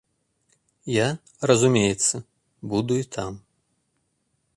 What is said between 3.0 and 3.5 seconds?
і там.